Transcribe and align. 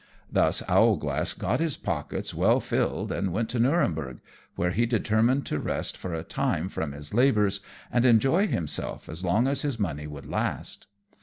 Thus 0.31 0.63
Owlglass 0.67 1.33
got 1.35 1.59
his 1.59 1.77
pockets 1.77 2.33
well 2.33 2.59
filled 2.59 3.11
and 3.11 3.31
went 3.31 3.49
to 3.49 3.59
Nurenberg, 3.59 4.19
where 4.55 4.71
he 4.71 4.87
determined 4.87 5.45
to 5.45 5.59
rest 5.59 5.95
for 5.95 6.15
a 6.15 6.23
time 6.23 6.69
from 6.69 6.91
his 6.93 7.13
labours, 7.13 7.59
and 7.91 8.03
enjoy 8.03 8.47
himself 8.47 9.07
as 9.07 9.23
long 9.23 9.47
as 9.47 9.61
his 9.61 9.77
money 9.77 10.07
would 10.07 10.25
last. 10.25 10.87